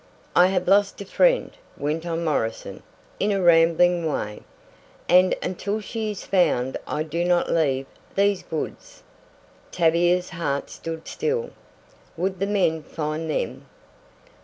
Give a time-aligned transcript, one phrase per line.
[0.35, 2.81] "I have lost a friend," went on Morrison,
[3.19, 4.41] in a rambling way,
[5.07, 7.85] "and until she is found I do not leave
[8.15, 9.03] these woods."
[9.71, 11.51] Tavia's heart stood still.
[12.17, 13.67] Would the men find them?